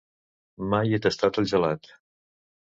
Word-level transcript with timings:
Mai 0.71 0.95
he 0.97 1.01
tastat 1.07 1.39
el 1.43 1.47
gelat. 1.53 1.93